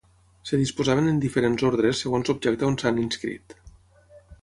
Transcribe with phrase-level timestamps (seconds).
[0.47, 3.57] Es disposaven en diferents ordres segons l'objecte on s'han inscrit.